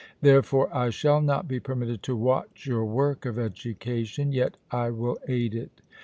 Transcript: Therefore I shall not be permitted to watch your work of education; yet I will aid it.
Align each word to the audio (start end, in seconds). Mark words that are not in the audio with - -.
Therefore 0.19 0.67
I 0.75 0.89
shall 0.89 1.21
not 1.21 1.47
be 1.47 1.59
permitted 1.59 2.01
to 2.05 2.15
watch 2.17 2.65
your 2.65 2.83
work 2.83 3.23
of 3.27 3.37
education; 3.37 4.31
yet 4.31 4.57
I 4.71 4.89
will 4.89 5.19
aid 5.27 5.53
it. 5.53 5.79